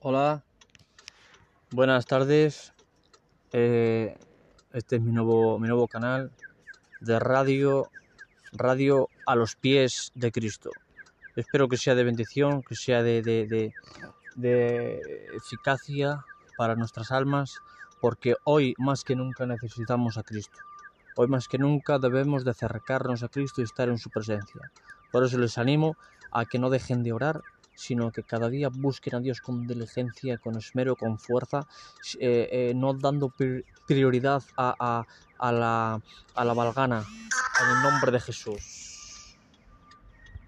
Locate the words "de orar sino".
27.02-28.10